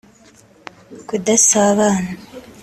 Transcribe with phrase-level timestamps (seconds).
[1.07, 2.01] kudasabana